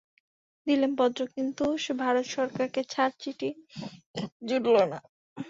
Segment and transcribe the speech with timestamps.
[0.67, 1.63] দিলেম পত্র, কিন্তু
[2.01, 3.49] ভারত-সরকারের ছাড়চিঠি
[4.47, 4.99] জুটল না।